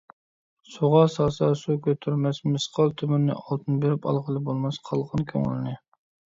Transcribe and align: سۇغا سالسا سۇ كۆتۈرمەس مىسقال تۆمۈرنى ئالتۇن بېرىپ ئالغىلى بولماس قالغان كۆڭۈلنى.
سۇغا 0.75 1.01
سالسا 1.15 1.49
سۇ 1.59 1.75
كۆتۈرمەس 1.89 2.41
مىسقال 2.55 2.97
تۆمۈرنى 3.03 3.37
ئالتۇن 3.37 3.79
بېرىپ 3.87 4.11
ئالغىلى 4.11 4.45
بولماس 4.51 4.85
قالغان 4.91 5.31
كۆڭۈلنى. 5.33 5.79